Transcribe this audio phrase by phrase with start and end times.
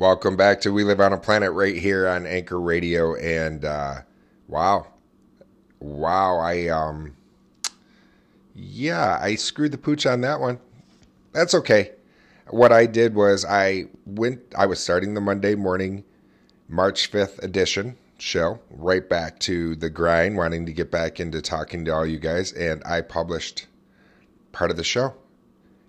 [0.00, 3.16] Welcome back to We Live on a Planet right here on Anchor Radio.
[3.16, 3.96] And uh,
[4.48, 4.86] wow,
[5.78, 7.14] wow, I um,
[8.54, 10.58] yeah, I screwed the pooch on that one.
[11.32, 11.90] That's okay.
[12.48, 14.40] What I did was I went.
[14.56, 16.04] I was starting the Monday morning,
[16.66, 21.84] March fifth edition show right back to the grind, wanting to get back into talking
[21.84, 23.66] to all you guys, and I published
[24.52, 25.14] part of the show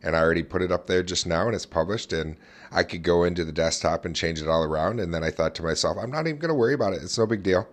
[0.03, 2.35] and I already put it up there just now and it's published and
[2.71, 5.55] I could go into the desktop and change it all around and then I thought
[5.55, 7.03] to myself I'm not even going to worry about it.
[7.03, 7.67] It's no big deal.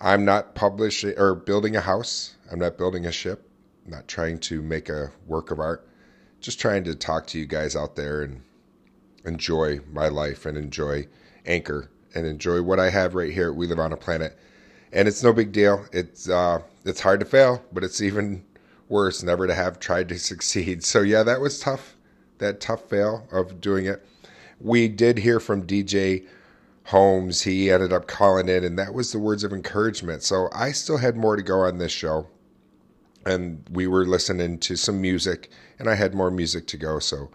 [0.00, 2.34] I'm not publishing or building a house.
[2.50, 3.48] I'm not building a ship.
[3.84, 5.86] I'm not trying to make a work of art.
[6.40, 8.42] Just trying to talk to you guys out there and
[9.24, 11.06] enjoy my life and enjoy
[11.46, 14.36] anchor and enjoy what I have right here we live on a planet.
[14.92, 15.86] And it's no big deal.
[15.92, 18.44] It's uh it's hard to fail but it's even
[18.88, 20.84] worse never to have tried to succeed.
[20.84, 21.96] So yeah, that was tough.
[22.38, 24.04] That tough fail of doing it.
[24.60, 26.26] We did hear from DJ
[26.86, 27.42] Holmes.
[27.42, 30.22] He ended up calling in, and that was the words of encouragement.
[30.22, 32.26] So I still had more to go on this show.
[33.26, 36.98] And we were listening to some music, and I had more music to go.
[36.98, 37.30] So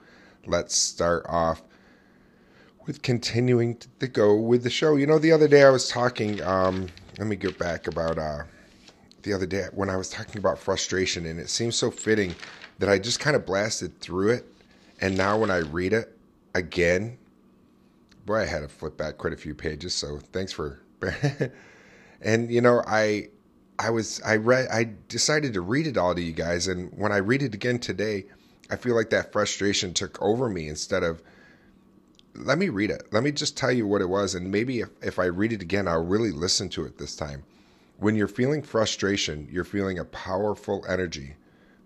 [0.46, 1.64] let's start off
[2.86, 4.96] with continuing to go with the show.
[4.96, 8.44] You know, the other day I was talking, um, let me get back about uh,
[9.24, 12.36] the other day when I was talking about frustration, and it seems so fitting
[12.80, 14.46] that I just kind of blasted through it.
[15.02, 16.18] And now when I read it
[16.56, 17.18] again,
[18.26, 19.94] boy, I had to flip back quite a few pages.
[19.94, 20.80] So thanks for.
[22.22, 23.30] and you know, I
[23.78, 27.12] I was I read I decided to read it all to you guys, and when
[27.12, 28.26] I read it again today,
[28.70, 31.22] I feel like that frustration took over me instead of.
[32.36, 33.08] Let me read it.
[33.12, 35.62] Let me just tell you what it was, and maybe if, if I read it
[35.62, 37.44] again, I'll really listen to it this time.
[38.00, 41.36] When you're feeling frustration, you're feeling a powerful energy.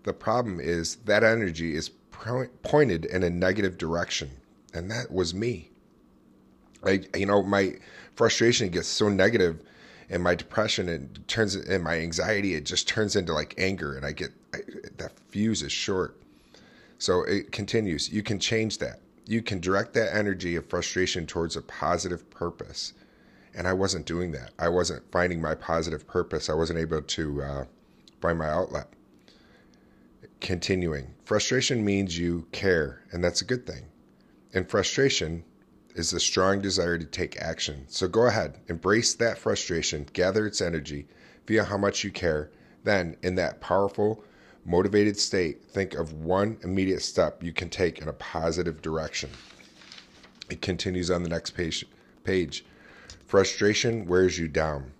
[0.04, 1.90] The problem is that energy is
[2.62, 4.30] pointed in a negative direction,
[4.72, 5.70] and that was me.
[6.84, 7.74] I, you know, my
[8.14, 9.60] frustration gets so negative,
[10.08, 14.06] and my depression and turns and my anxiety it just turns into like anger, and
[14.06, 14.58] I get I,
[14.98, 16.16] that fuse is short.
[16.98, 18.08] So it continues.
[18.08, 19.00] You can change that.
[19.26, 22.92] You can direct that energy of frustration towards a positive purpose
[23.54, 24.52] and I wasn't doing that.
[24.58, 26.48] I wasn't finding my positive purpose.
[26.48, 27.64] I wasn't able to uh,
[28.20, 28.88] find my outlet.
[30.40, 33.84] Continuing, frustration means you care, and that's a good thing.
[34.52, 35.44] And frustration
[35.94, 37.84] is the strong desire to take action.
[37.88, 41.06] So go ahead, embrace that frustration, gather its energy,
[41.46, 42.50] via how much you care.
[42.82, 44.24] Then, in that powerful,
[44.64, 49.30] motivated state, think of one immediate step you can take in a positive direction.
[50.50, 51.86] It continues on the next page.
[52.24, 52.64] page.
[53.26, 54.92] Frustration wears you down.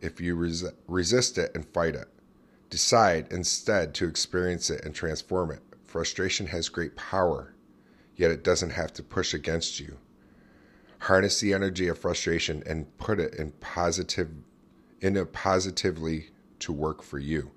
[0.00, 2.08] If you res- resist it and fight it,
[2.68, 5.62] decide instead to experience it and transform it.
[5.84, 7.54] Frustration has great power,
[8.16, 9.98] yet it doesn't have to push against you.
[11.00, 14.30] Harness the energy of frustration and put it in positive
[15.00, 17.50] in it positively to work for you.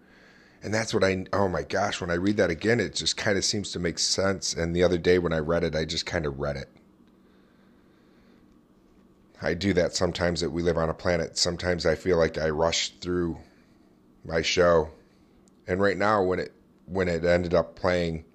[0.62, 3.38] And that's what I oh my gosh, when I read that again, it just kind
[3.38, 4.54] of seems to make sense.
[4.54, 6.70] And the other day when I read it, I just kind of read it.
[9.42, 11.38] I do that sometimes that we live on a planet.
[11.38, 13.38] Sometimes I feel like I rush through
[14.24, 14.90] my show.
[15.68, 16.54] And right now when it
[16.86, 18.26] when it ended up playing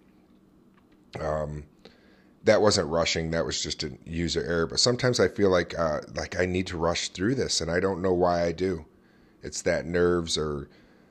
[1.21, 1.65] um
[2.45, 4.67] that wasn't rushing, that was just a user error.
[4.67, 7.81] But sometimes I feel like uh like I need to rush through this and I
[7.81, 8.85] don't know why I do.
[9.43, 10.69] It's that nerves or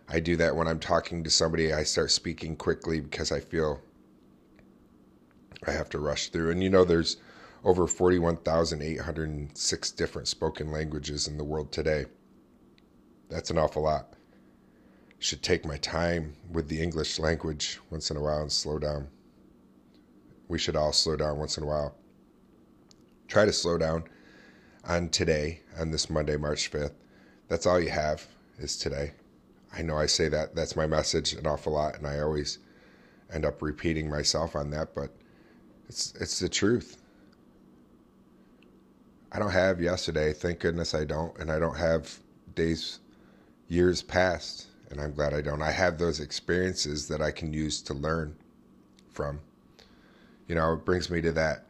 [0.09, 3.81] I do that when I'm talking to somebody, I start speaking quickly because I feel
[5.65, 6.51] I have to rush through.
[6.51, 7.17] And you know there's
[7.67, 12.05] over 41,806 different spoken languages in the world today.
[13.27, 14.13] That's an awful lot.
[15.19, 19.09] Should take my time with the English language once in a while and slow down.
[20.47, 21.93] We should all slow down once in a while.
[23.27, 24.05] Try to slow down
[24.85, 26.93] on today, on this Monday, March 5th.
[27.49, 28.25] That's all you have
[28.59, 29.11] is today.
[29.73, 32.59] I know I say that, that's my message an awful lot, and I always
[33.33, 35.09] end up repeating myself on that, but
[35.89, 36.95] it's it's the truth.
[39.31, 40.33] I don't have yesterday.
[40.33, 41.37] Thank goodness I don't.
[41.37, 42.19] And I don't have
[42.55, 42.99] days,
[43.67, 44.67] years past.
[44.89, 45.61] And I'm glad I don't.
[45.61, 48.35] I have those experiences that I can use to learn
[49.11, 49.39] from.
[50.47, 51.65] You know, it brings me to that.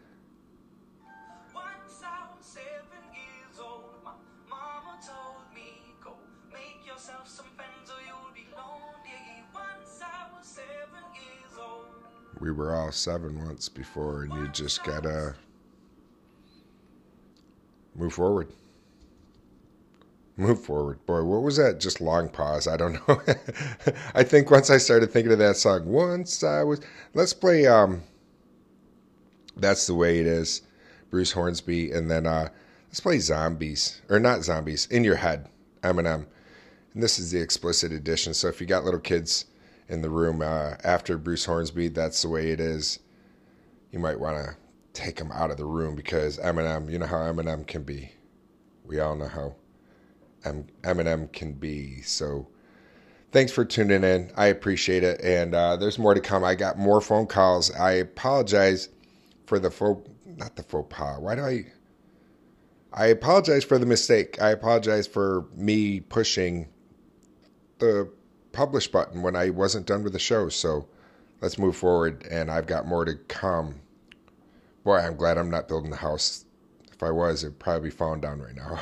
[12.39, 15.33] We were all seven once before, and you just gotta
[17.97, 18.49] move forward.
[20.37, 21.05] Move forward.
[21.05, 22.67] Boy, what was that just long pause?
[22.67, 23.21] I don't know.
[24.15, 26.81] I think once I started thinking of that song, once I was
[27.13, 28.03] let's play um
[29.55, 30.61] That's the way it is
[31.11, 32.49] Bruce Hornsby, and then uh,
[32.89, 35.47] let's play Zombies or not Zombies in Your Head,
[35.83, 36.25] Eminem.
[36.93, 38.33] And this is the explicit edition.
[38.33, 39.45] So if you got little kids
[39.89, 42.99] in the room uh, after Bruce Hornsby, that's the way it is.
[43.91, 44.57] You might want to
[44.97, 48.11] take them out of the room because Eminem, you know how Eminem can be.
[48.83, 49.55] We all know how
[50.43, 52.01] Eminem can be.
[52.01, 52.47] So
[53.31, 54.31] thanks for tuning in.
[54.35, 55.21] I appreciate it.
[55.21, 56.43] And uh, there's more to come.
[56.43, 57.71] I got more phone calls.
[57.71, 58.89] I apologize
[59.45, 61.19] for the faux, not the faux pas.
[61.19, 61.65] Why do I?
[62.91, 64.41] I apologize for the mistake.
[64.41, 66.69] I apologize for me pushing
[67.77, 68.09] the
[68.51, 70.49] publish button when I wasn't done with the show.
[70.49, 70.87] So
[71.41, 72.25] let's move forward.
[72.31, 73.81] And I've got more to come.
[74.87, 76.45] Boy, I'm glad I'm not building the house.
[76.93, 78.79] If I was, it'd probably be falling down right now.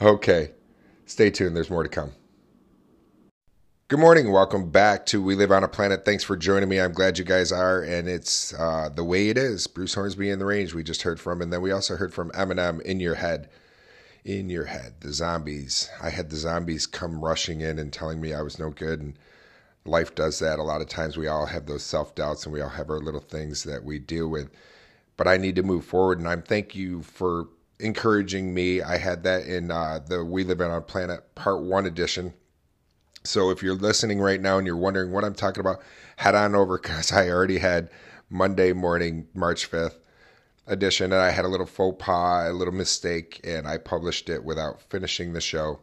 [0.00, 0.52] okay.
[1.04, 1.56] Stay tuned.
[1.56, 2.12] There's more to come.
[3.88, 4.30] Good morning.
[4.30, 6.04] Welcome back to We Live on a Planet.
[6.04, 6.80] Thanks for joining me.
[6.80, 9.66] I'm glad you guys are, and it's uh, the way it is.
[9.66, 12.30] Bruce Hornsby in the range, we just heard from, and then we also heard from
[12.30, 13.50] Eminem in your head.
[14.24, 15.90] In your head, the zombies.
[16.00, 19.18] I had the zombies come rushing in and telling me I was no good, and
[19.84, 20.60] life does that.
[20.60, 23.00] A lot of times we all have those self doubts, and we all have our
[23.00, 24.52] little things that we deal with.
[25.18, 27.48] But I need to move forward, and I'm thank you for
[27.78, 28.80] encouraging me.
[28.80, 32.32] I had that in uh, the We Live on a Planet Part One edition
[33.28, 35.82] so if you're listening right now and you're wondering what I'm talking about,
[36.16, 37.90] head on over because I already had
[38.30, 39.98] Monday morning, March 5th
[40.66, 44.44] edition, and I had a little faux pas, a little mistake, and I published it
[44.44, 45.80] without finishing the show.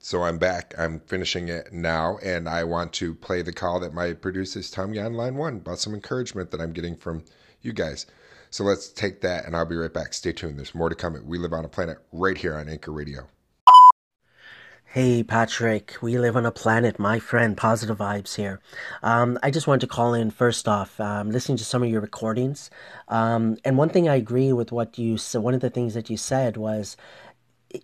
[0.00, 0.74] So I'm back.
[0.78, 4.86] I'm finishing it now, and I want to play the call that my producers tell
[4.86, 7.24] me on line one about some encouragement that I'm getting from
[7.62, 8.06] you guys.
[8.50, 10.14] So let's take that, and I'll be right back.
[10.14, 10.58] Stay tuned.
[10.58, 11.20] There's more to come.
[11.26, 13.28] We live on a planet right here on Anchor Radio.
[14.90, 17.54] Hey Patrick, we live on a planet, my friend.
[17.54, 18.58] Positive vibes here.
[19.02, 22.00] Um, I just wanted to call in first off, um, listening to some of your
[22.00, 22.70] recordings,
[23.08, 25.42] um, and one thing I agree with what you said.
[25.42, 26.96] One of the things that you said was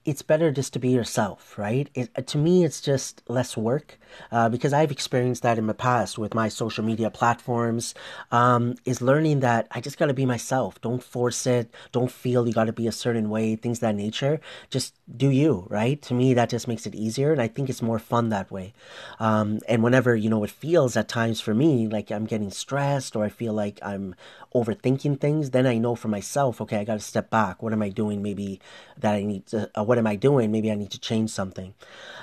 [0.05, 1.91] it's better just to be yourself, right?
[1.95, 3.99] It, to me, it's just less work
[4.33, 7.95] uh, because I've experienced that in the past with my social media platforms.
[8.33, 10.81] Um, is learning that I just got to be myself.
[10.81, 11.73] Don't force it.
[11.93, 13.57] Don't feel you got to be a certain way.
[13.57, 14.41] Things that nature.
[14.71, 16.01] Just do you, right?
[16.03, 18.73] To me, that just makes it easier, and I think it's more fun that way.
[19.19, 23.17] Um, and whenever you know it feels at times for me like I'm getting stressed
[23.17, 24.15] or I feel like I'm
[24.55, 27.63] overthinking things, then I know for myself, okay, I got to step back.
[27.63, 28.23] What am I doing?
[28.23, 28.61] Maybe
[28.99, 29.71] that I need to.
[29.75, 30.53] Uh, what am I doing?
[30.53, 31.75] Maybe I need to change something.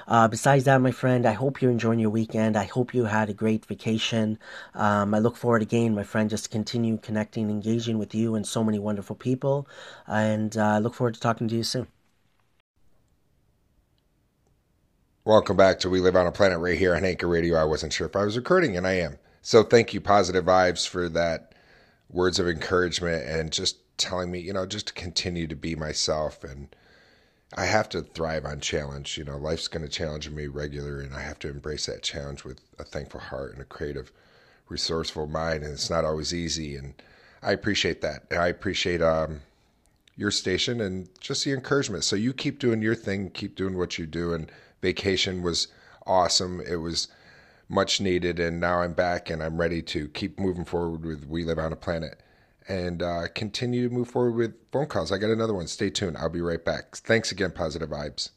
[0.07, 2.55] Uh, besides that, my friend, I hope you're enjoying your weekend.
[2.55, 4.39] I hope you had a great vacation.
[4.73, 8.47] Um, I look forward again, my friend, just to continue connecting, engaging with you and
[8.47, 9.67] so many wonderful people.
[10.07, 11.87] And uh, I look forward to talking to you soon.
[15.23, 17.55] Welcome back to We Live on a Planet right here on Anchor Radio.
[17.55, 19.19] I wasn't sure if I was recording, and I am.
[19.43, 21.53] So thank you, Positive Vibes, for that
[22.11, 26.43] words of encouragement and just telling me, you know, just to continue to be myself.
[26.43, 26.75] And
[27.55, 29.17] I have to thrive on challenge.
[29.17, 32.43] You know, life's going to challenge me regularly, and I have to embrace that challenge
[32.43, 34.11] with a thankful heart and a creative,
[34.69, 35.63] resourceful mind.
[35.63, 36.75] And it's not always easy.
[36.75, 36.93] And
[37.41, 38.23] I appreciate that.
[38.31, 39.41] I appreciate um,
[40.15, 42.03] your station and just the encouragement.
[42.03, 44.33] So you keep doing your thing, keep doing what you do.
[44.33, 45.67] And vacation was
[46.05, 46.61] awesome.
[46.61, 47.07] It was
[47.71, 51.45] much needed, and now I'm back and I'm ready to keep moving forward with We
[51.45, 52.21] Live on a Planet
[52.67, 55.11] and uh, continue to move forward with phone calls.
[55.11, 55.67] I got another one.
[55.67, 56.17] Stay tuned.
[56.17, 56.95] I'll be right back.
[56.97, 58.29] Thanks again, Positive Vibes.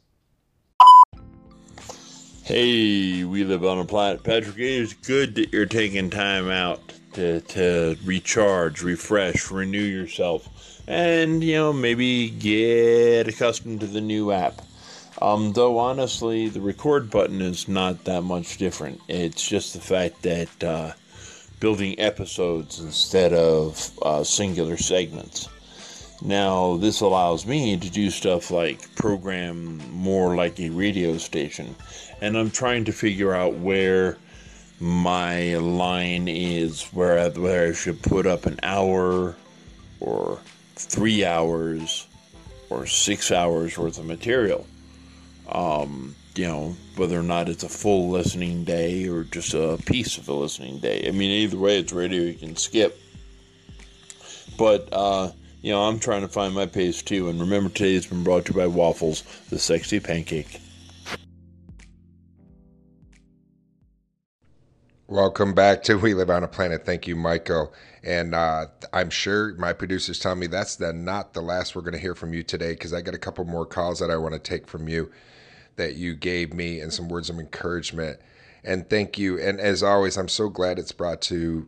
[2.43, 4.23] Hey, we live on a planet.
[4.23, 6.79] Patrick, it is good that you're taking time out
[7.13, 10.47] to, to recharge, refresh, renew yourself,
[10.87, 14.61] and, you know, maybe get accustomed to the new app.
[15.21, 18.99] Um, though honestly, the record button is not that much different.
[19.07, 20.91] It's just the fact that uh,
[21.59, 25.47] building episodes instead of uh, singular segments.
[26.21, 31.75] Now, this allows me to do stuff like program more like a radio station,
[32.21, 34.17] and I'm trying to figure out where
[34.79, 39.35] my line is, where where I should put up an hour
[39.99, 40.39] or
[40.75, 42.07] three hours
[42.69, 44.65] or six hours worth of material
[45.49, 50.17] um, you know, whether or not it's a full listening day or just a piece
[50.17, 51.05] of a listening day.
[51.07, 52.99] I mean, either way, it's radio you can skip.
[54.57, 57.29] But, uh, you know, I'm trying to find my pace too.
[57.29, 60.61] And remember, today has been brought to you by Waffles, the sexy pancake.
[65.07, 66.83] Welcome back to We Live on a Planet.
[66.85, 67.71] Thank you, Michael.
[68.03, 71.93] And uh, I'm sure my producers tell me that's the, not the last we're going
[71.93, 74.33] to hear from you today because I got a couple more calls that I want
[74.33, 75.11] to take from you
[75.75, 78.19] that you gave me and some words of encouragement.
[78.63, 79.39] And thank you.
[79.39, 81.67] And as always, I'm so glad it's brought to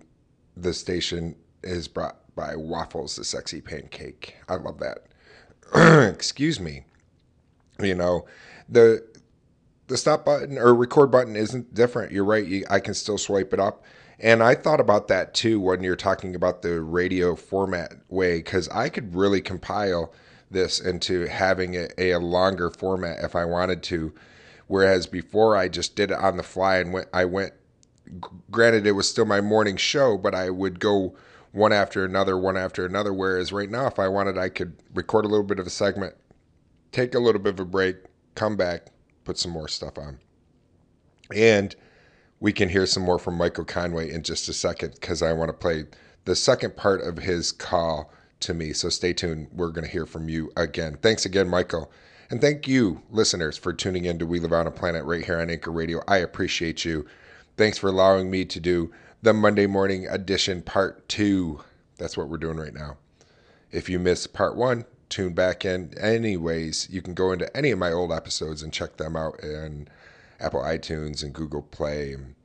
[0.56, 4.36] the station is brought by Waffles the Sexy Pancake.
[4.48, 5.08] I love that.
[6.14, 6.86] Excuse me.
[7.80, 8.26] You know,
[8.70, 9.06] the
[9.88, 12.12] the stop button or record button isn't different.
[12.12, 12.46] You're right.
[12.46, 13.84] You, I can still swipe it up.
[14.20, 18.68] And I thought about that too when you're talking about the radio format way, because
[18.70, 20.14] I could really compile
[20.50, 24.14] this into having a, a, longer format if I wanted to.
[24.68, 27.54] Whereas before I just did it on the fly and went, I went,
[28.52, 31.16] granted, it was still my morning show, but I would go
[31.52, 33.14] one after another, one after another.
[33.14, 36.16] Whereas right now, if I wanted, I could record a little bit of a segment,
[36.92, 37.98] take a little bit of a break,
[38.36, 38.88] come back,
[39.24, 40.20] put some more stuff on.
[41.34, 41.76] And
[42.40, 45.50] we can hear some more from Michael Conway in just a second because I want
[45.50, 45.86] to play
[46.26, 48.12] the second part of his call
[48.42, 48.74] to me.
[48.74, 49.48] So stay tuned.
[49.52, 50.98] We're going to hear from you again.
[51.02, 51.92] Thanks again, Michael.
[52.30, 55.40] And thank you, listeners, for tuning in to We Live on a Planet right here
[55.40, 56.02] on Anchor Radio.
[56.08, 57.06] I appreciate you.
[57.56, 58.92] Thanks for allowing me to do
[59.22, 61.62] the Monday morning edition part two.
[61.98, 62.98] That's what we're doing right now.
[63.72, 65.98] If you missed part one, tune back in.
[65.98, 69.88] Anyways, you can go into any of my old episodes and check them out in
[70.40, 72.36] Apple iTunes and Google Play, and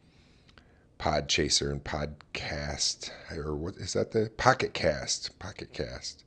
[1.03, 4.13] Podchaser and Podcast, or what is that?
[4.13, 6.23] The Pocket Cast, Pocket Cast.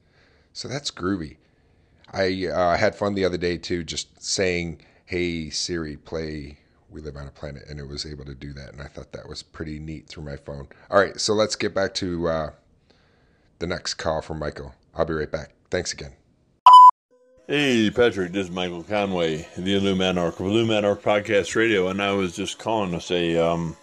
[0.51, 1.38] So that's groovy.
[2.12, 6.58] I uh, had fun the other day too, just saying, "Hey Siri, play
[6.89, 9.13] We Live on a Planet," and it was able to do that, and I thought
[9.13, 10.67] that was pretty neat through my phone.
[10.91, 12.50] All right, so let's get back to uh,
[13.60, 14.75] the next call from Michael.
[14.94, 15.53] I'll be right back.
[15.72, 16.12] Thanks again.
[17.48, 22.36] Hey, Patrick, this is Michael Conway, the Illuminarch of Illuminarch Podcast Radio, and I was
[22.36, 23.77] just calling to say um,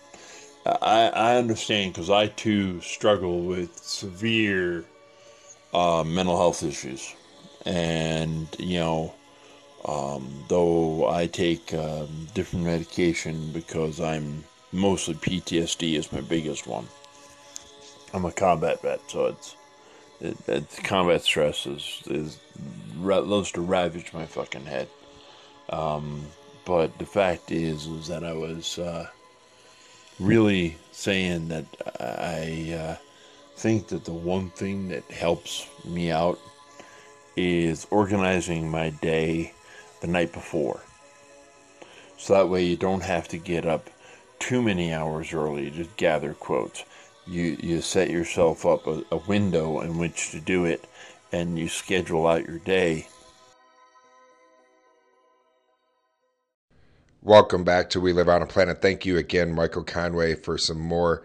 [0.64, 4.84] I, I understand because I too struggle with severe
[5.74, 7.14] uh, mental health issues.
[7.64, 9.14] And, you know,
[9.84, 16.86] um, though I take um, different medication because I'm mostly PTSD is my biggest one.
[18.14, 19.56] I'm a combat vet, so it's
[20.20, 22.38] it, it's combat stress is is
[22.98, 24.88] loves to ravage my fucking head.
[25.70, 26.26] Um,
[26.64, 29.08] but the fact is, is that I was uh,
[30.22, 31.66] really saying that
[32.00, 32.96] I uh,
[33.56, 36.38] think that the one thing that helps me out
[37.36, 39.52] is organizing my day
[40.00, 40.80] the night before.
[42.18, 43.90] So that way you don't have to get up
[44.38, 46.84] too many hours early to gather quotes
[47.26, 50.84] you you set yourself up a, a window in which to do it
[51.30, 53.06] and you schedule out your day
[57.24, 58.82] Welcome back to We Live on a Planet.
[58.82, 61.22] Thank you again, Michael Conway, for some more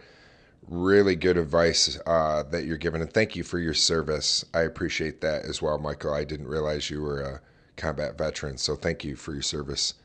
[0.67, 3.01] really good advice uh, that you're giving.
[3.01, 4.45] And thank you for your service.
[4.53, 6.13] I appreciate that as well, Michael.
[6.13, 7.41] I didn't realize you were a
[7.77, 8.59] combat veteran.
[8.59, 9.95] So thank you for your service.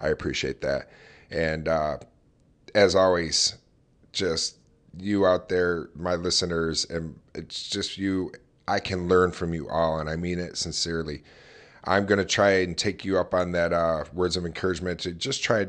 [0.00, 0.88] I appreciate that.
[1.32, 1.98] And uh,
[2.76, 3.56] as always,
[4.12, 4.56] just
[4.96, 8.32] you out there, my listeners, and it's just you.
[8.68, 11.24] I can learn from you all, and I mean it sincerely.
[11.84, 15.12] I'm going to try and take you up on that uh, words of encouragement to
[15.12, 15.66] just try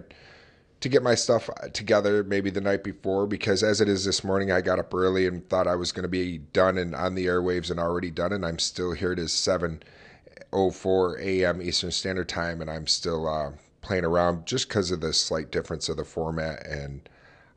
[0.81, 4.51] to get my stuff together maybe the night before because as it is this morning,
[4.51, 7.27] I got up early and thought I was going to be done and on the
[7.27, 9.11] airwaves and already done, and I'm still here.
[9.11, 11.61] It is 7:04 a.m.
[11.61, 13.51] Eastern Standard Time, and I'm still uh,
[13.81, 17.07] playing around just because of the slight difference of the format and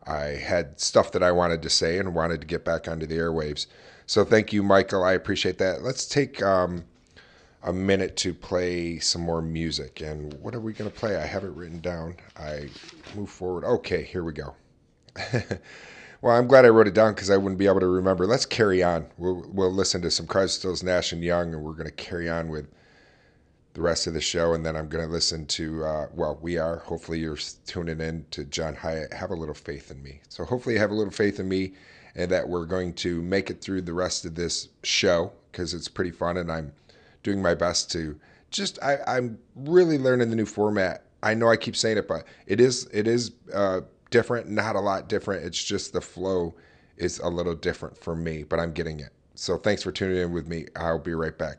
[0.06, 3.16] I had stuff that I wanted to say and wanted to get back onto the
[3.16, 3.66] airwaves.
[4.06, 5.02] So thank you, Michael.
[5.02, 5.82] I appreciate that.
[5.82, 6.84] Let's take um,
[7.64, 10.02] a minute to play some more music.
[10.02, 11.16] And what are we going to play?
[11.16, 12.16] I have it written down.
[12.36, 12.68] I
[13.16, 13.64] move forward.
[13.64, 14.54] Okay, here we go.
[16.20, 18.26] well, I'm glad I wrote it down because I wouldn't be able to remember.
[18.26, 19.06] Let's carry on.
[19.16, 22.28] We'll, we'll listen to some Crosby, Stills, Nash and Young, and we're going to carry
[22.28, 22.68] on with
[23.72, 25.84] the rest of the show, and then I'm going to listen to.
[25.84, 26.78] Uh, well, we are.
[26.80, 29.12] Hopefully, you're tuning in to John Hiatt.
[29.12, 30.20] Have a little faith in me.
[30.28, 31.72] So hopefully, you have a little faith in me,
[32.14, 35.88] and that we're going to make it through the rest of this show because it's
[35.88, 36.72] pretty fun, and I'm
[37.24, 38.16] doing my best to
[38.52, 38.78] just.
[38.80, 41.06] I, I'm really learning the new format.
[41.24, 44.48] I know I keep saying it, but it is it is uh, different.
[44.48, 45.44] Not a lot different.
[45.44, 46.54] It's just the flow
[46.96, 49.10] is a little different for me, but I'm getting it.
[49.34, 50.66] So thanks for tuning in with me.
[50.76, 51.58] I'll be right back.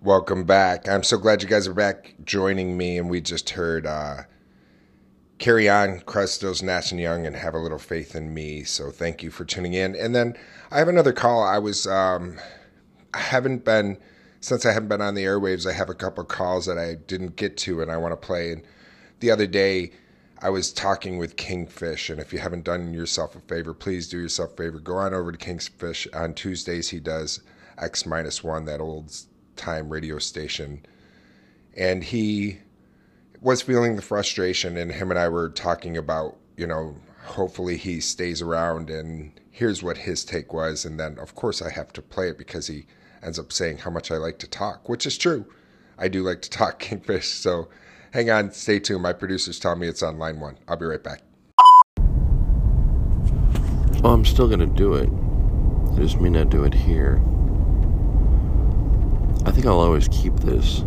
[0.00, 0.88] Welcome back.
[0.88, 2.98] I'm so glad you guys are back joining me.
[2.98, 4.22] And we just heard uh,
[5.38, 8.64] Carry On, Crosby, Nash and Young, and Have a Little Faith in Me.
[8.64, 9.94] So thank you for tuning in.
[9.94, 10.36] And then
[10.70, 11.42] I have another call.
[11.42, 12.38] I was, um,
[13.14, 13.98] I haven't been,
[14.40, 17.36] since I haven't been on the airwaves, I have a couple calls that I didn't
[17.36, 18.52] get to and I want to play.
[18.52, 18.62] And
[19.20, 19.92] the other day,
[20.40, 24.20] I was talking with Kingfish, and if you haven't done yourself a favor, please do
[24.20, 24.78] yourself a favor.
[24.78, 26.90] Go on over to Kingfish on Tuesdays.
[26.90, 27.40] He does
[27.76, 29.12] X minus one, that old
[29.56, 30.86] time radio station.
[31.76, 32.58] And he
[33.40, 38.00] was feeling the frustration, and him and I were talking about, you know, hopefully he
[38.00, 40.84] stays around and here's what his take was.
[40.84, 42.86] And then, of course, I have to play it because he
[43.24, 45.46] ends up saying how much I like to talk, which is true.
[45.98, 47.26] I do like to talk Kingfish.
[47.26, 47.68] So
[48.12, 49.02] hang on, stay tuned.
[49.02, 50.58] My producer's tell me it's on line one.
[50.68, 51.22] I'll be right back.
[54.00, 55.10] Well, I'm still going to do it.
[55.96, 57.20] I just may not do it here.
[59.44, 60.84] I think I'll always keep this.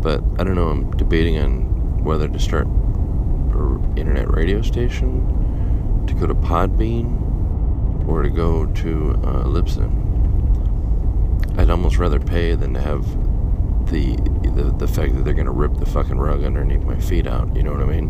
[0.00, 5.41] But I don't know, I'm debating on whether to start an internet radio station,
[6.06, 10.00] to go to Podbean, or to go to uh, Libsyn.
[11.58, 13.04] I'd almost rather pay than to have
[13.90, 14.16] the,
[14.54, 17.54] the the fact that they're going to rip the fucking rug underneath my feet out.
[17.54, 18.08] You know what I mean?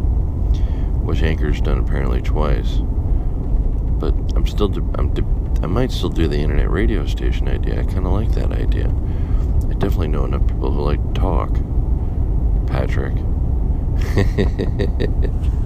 [1.05, 2.79] Which Anchor's done apparently twice.
[2.81, 7.81] But I'm still de- I'm de- I might still do the internet radio station idea.
[7.81, 8.89] I kind of like that idea.
[9.69, 11.55] I definitely know enough people who like to talk.
[12.67, 13.17] Patrick.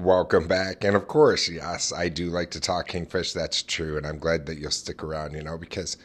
[0.00, 0.82] Welcome back.
[0.82, 3.34] And of course, yes, I do like to talk Kingfish.
[3.34, 3.98] That's true.
[3.98, 5.98] And I'm glad that you'll stick around, you know, because,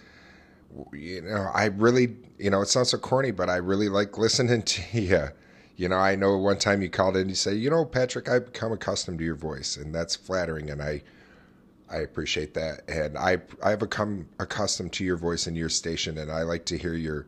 [0.92, 4.64] you know, I really, you know, it sounds so corny, but I really like listening
[4.74, 5.28] to you.
[5.78, 8.28] You know, I know one time you called in and you say, you know, Patrick,
[8.28, 10.70] I've become accustomed to your voice, and that's flattering.
[10.70, 11.02] And I,
[11.90, 12.82] I appreciate that.
[12.90, 16.78] And I, I've become accustomed to your voice and your station, and I like to
[16.78, 17.28] hear your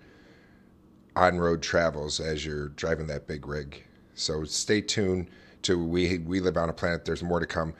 [1.16, 3.86] on road travels as you're driving that big rig.
[4.16, 5.28] So stay tuned
[5.64, 7.06] to we we live on a planet.
[7.06, 7.74] There's more to come.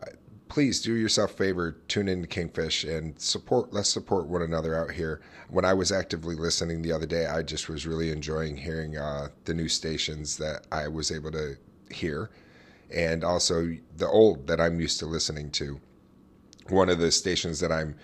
[0.00, 0.06] Uh,
[0.48, 3.72] please do yourself a favor, tune in to Kingfish and support.
[3.72, 5.20] Let's support one another out here.
[5.48, 9.28] When I was actively listening the other day, I just was really enjoying hearing uh,
[9.44, 11.56] the new stations that I was able to
[11.90, 12.30] hear,
[12.90, 15.80] and also the old that I'm used to listening to.
[16.68, 17.96] One of the stations that I'm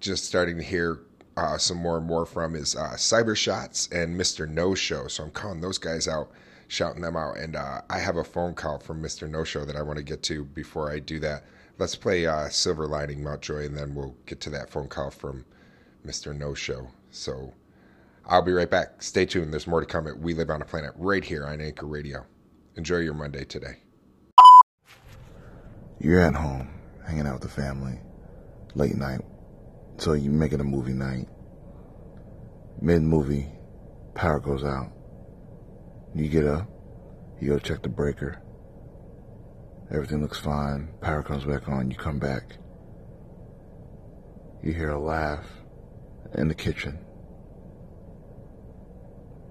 [0.00, 1.00] just starting to hear
[1.38, 4.48] uh, some more and more from is uh, Cyber Shots and Mr.
[4.48, 5.06] No Show.
[5.06, 6.32] So I'm calling those guys out,
[6.68, 7.38] shouting them out.
[7.38, 9.28] And uh, I have a phone call from Mr.
[9.28, 11.44] No Show that I want to get to before I do that.
[11.78, 15.44] Let's play uh, Silver Lining Mountjoy, and then we'll get to that phone call from
[16.06, 16.36] Mr.
[16.36, 16.88] No Show.
[17.10, 17.52] So
[18.26, 19.02] I'll be right back.
[19.02, 19.52] Stay tuned.
[19.52, 22.26] There's more to come at We Live on a Planet right here on Anchor Radio.
[22.76, 23.78] Enjoy your Monday today.
[26.00, 26.68] You're at home,
[27.06, 27.98] hanging out with the family,
[28.74, 29.20] late night,
[29.96, 31.26] so you make it a movie night.
[32.80, 33.48] Mid movie,
[34.14, 34.92] power goes out.
[36.14, 36.68] You get up,
[37.40, 38.42] you go check the breaker.
[39.90, 42.56] Everything looks fine, power comes back on, you come back.
[44.62, 45.46] You hear a laugh
[46.34, 46.98] in the kitchen.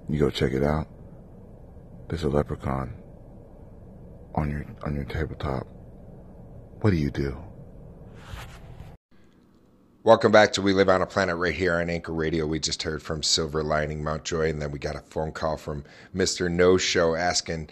[0.09, 0.87] You go check it out.
[2.09, 2.93] There's a leprechaun
[4.35, 5.67] on your on your tabletop.
[6.81, 7.37] What do you do?
[10.07, 12.47] Welcome back to We Live on a Planet right here on Anchor Radio.
[12.47, 15.83] We just heard from Silver Lining Mountjoy, and then we got a phone call from
[16.15, 16.49] Mr.
[16.49, 17.71] No Show asking,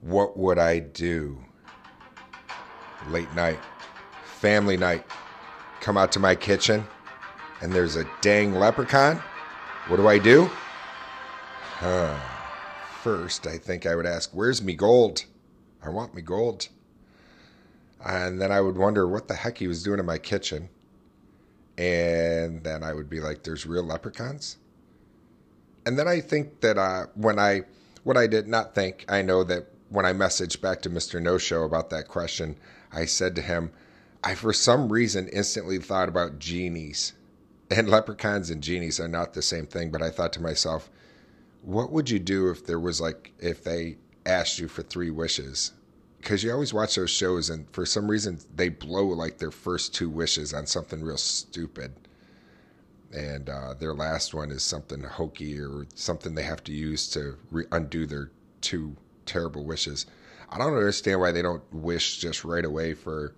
[0.00, 1.36] What would I do?
[3.08, 3.58] Late night,
[4.22, 5.04] family night.
[5.80, 6.86] Come out to my kitchen,
[7.60, 9.20] and there's a dang leprechaun.
[9.88, 10.48] What do I do?
[11.78, 12.16] Huh.
[13.02, 15.24] First, I think I would ask, Where's me gold?
[15.82, 16.68] I want me gold.
[18.06, 20.68] And then I would wonder what the heck he was doing in my kitchen
[21.76, 24.58] and then I would be like, "There's real leprechauns."
[25.86, 27.62] And then I think that uh, when I
[28.04, 31.38] what I did not think, I know that when I messaged back to Mister No
[31.38, 32.56] Show about that question,
[32.92, 33.70] I said to him,
[34.22, 37.12] I for some reason instantly thought about genies,
[37.70, 39.90] and leprechauns and genies are not the same thing.
[39.90, 40.90] But I thought to myself,
[41.62, 45.72] what would you do if there was like if they asked you for three wishes?
[46.24, 49.94] Because you always watch those shows and for some reason they blow like their first
[49.94, 51.92] two wishes on something real stupid.
[53.12, 57.36] And uh, their last one is something hokey or something they have to use to
[57.50, 58.30] re- undo their
[58.62, 60.06] two terrible wishes.
[60.48, 63.34] I don't understand why they don't wish just right away for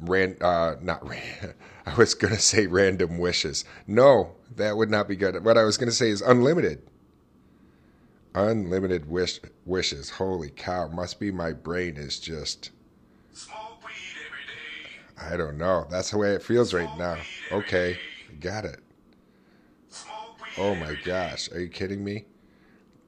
[0.00, 1.54] ran uh not ran,
[1.86, 3.64] i was to say random wishes.
[3.86, 5.42] No that would not be good.
[5.42, 6.82] What i was to say is unlimited
[8.34, 10.10] unlimited wish wishes.
[10.10, 10.88] Holy cow!
[10.88, 12.70] Must be my brain is just.
[15.20, 15.86] I don't know.
[15.90, 17.16] That's the way it feels right now.
[17.52, 17.98] Okay,
[18.40, 18.80] got it.
[20.58, 22.24] Oh my gosh, are you kidding me?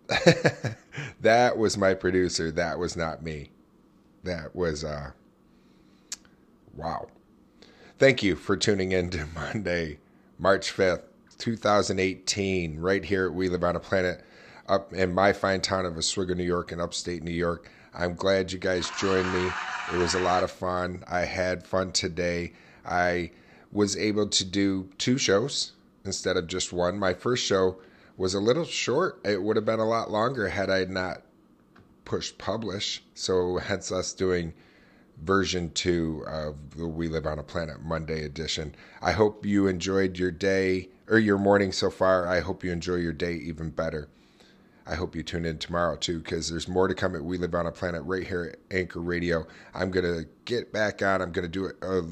[1.20, 2.50] that was my producer.
[2.50, 3.50] That was not me.
[4.22, 5.10] That was uh
[6.74, 7.08] wow.
[7.98, 9.98] Thank you for tuning in to Monday,
[10.38, 11.02] March 5th,
[11.38, 14.24] 2018, right here at We Live on a Planet
[14.68, 17.70] up in my fine town of Oswego, New York, in upstate New York.
[17.94, 19.50] I'm glad you guys joined me.
[19.92, 21.04] It was a lot of fun.
[21.06, 22.52] I had fun today.
[22.84, 23.30] I
[23.70, 25.72] was able to do two shows
[26.04, 26.98] instead of just one.
[26.98, 27.78] My first show
[28.16, 29.20] was a little short.
[29.24, 31.22] It would have been a lot longer had I not
[32.04, 33.02] pushed publish.
[33.14, 34.54] So, hence us doing
[35.22, 38.74] version two of the We Live on a Planet Monday edition.
[39.00, 42.26] I hope you enjoyed your day or your morning so far.
[42.26, 44.08] I hope you enjoy your day even better.
[44.86, 47.54] I hope you tune in tomorrow too, because there's more to come at We Live
[47.54, 49.46] on a Planet right here at Anchor Radio.
[49.72, 51.22] I'm gonna get back on.
[51.22, 51.76] I'm gonna do it.
[51.82, 52.02] Uh,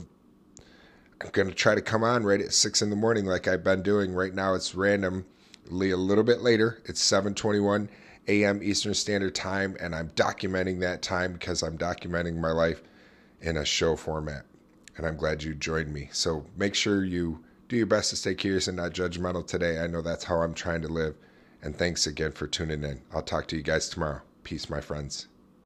[1.21, 3.83] I'm gonna try to come on right at six in the morning, like I've been
[3.83, 4.15] doing.
[4.15, 5.25] Right now, it's randomly
[5.71, 6.81] a little bit later.
[6.87, 7.89] It's 7:21
[8.29, 8.63] a.m.
[8.63, 12.83] Eastern Standard Time, and I'm documenting that time because I'm documenting my life
[13.43, 14.47] in a show format.
[14.97, 16.09] And I'm glad you joined me.
[16.13, 19.81] So make sure you do your best to stay curious and not judgmental today.
[19.81, 21.17] I know that's how I'm trying to live.
[21.63, 23.03] And thanks again for tuning in.
[23.13, 24.23] I'll talk to you guys tomorrow.
[24.43, 25.29] Peace, my friends.